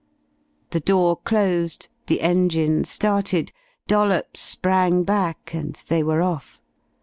The 0.71 0.79
door 0.79 1.15
closed, 1.15 1.87
the 2.07 2.21
engine 2.21 2.85
started, 2.85 3.51
Dollops 3.85 4.39
sprang 4.39 5.03
back 5.03 5.53
and 5.53 5.75
they 5.89 6.01
were 6.01 6.23
off. 6.23 6.59